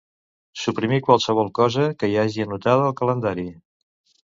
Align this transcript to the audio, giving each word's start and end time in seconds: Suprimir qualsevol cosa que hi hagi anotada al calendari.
Suprimir 0.61 0.97
qualsevol 1.07 1.51
cosa 1.59 1.85
que 2.01 2.11
hi 2.15 2.19
hagi 2.23 2.47
anotada 2.47 2.91
al 2.91 2.99
calendari. 3.03 3.49